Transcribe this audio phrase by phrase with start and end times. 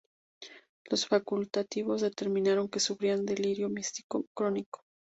[0.89, 4.81] Los facultativos determinaron que sufría delirio místico crónico.